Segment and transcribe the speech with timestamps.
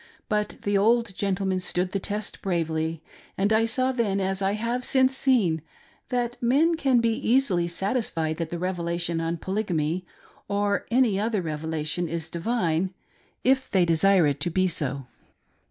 [0.29, 3.03] But the old gentleman stood fhe test bravely,
[3.37, 5.61] and I saw then, as I have seen since,
[6.09, 10.07] that men can be easily satisfied that the Revelation on Polygamy,
[10.47, 12.95] or any other revelation, is divine,
[13.43, 15.05] if they desire it to be so.